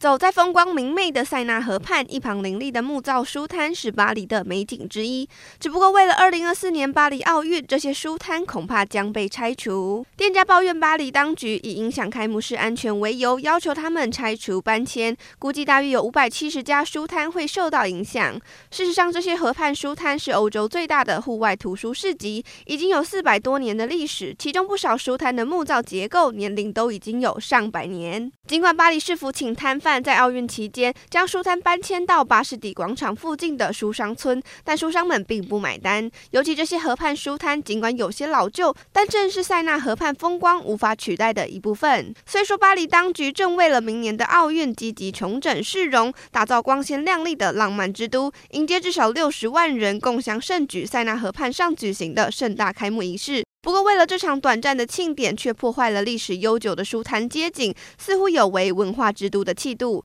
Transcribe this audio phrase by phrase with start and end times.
[0.00, 5.28] 走在风光明媚的塞纳河畔，一旁林立的木造书摊是巴黎的美景之一。
[5.58, 10.06] 只不过为了二零二四年巴黎奥运，这些书摊恐怕将被拆除。
[10.16, 18.40] 店家抱怨巴黎当局以影响开幕式安全为由，要求他们拆除搬迁，估计大约有五百七十家书摊会受到影响。
[18.70, 28.32] 事实上，这些河畔书摊是欧洲最大的户外图书市集，已经有四百多年的历史，其中不少书摊的木造结构年龄都已经有上百年。
[28.46, 36.10] 尽管巴黎市府请摊贩在奥运期间将书摊搬迁到巴士底广场附近的书商村，但书商们并不买单。
[36.32, 42.14] 尤其这些河畔书摊，尽管有些老旧，但正是塞纳河畔风光无法取代的一部分。
[42.26, 53.49] 虽说巴黎当局正为了明年的奥运积极重整市容，打造光鲜亮丽的浪漫之都，迎接至少六十万人共享盛举塞纳河畔上举行的盛大开幕仪式。
[53.62, 59.98] 不过，为了这场短暂的庆典，却破坏了历史悠久的书坛街景，似乎有违文化之都的气度。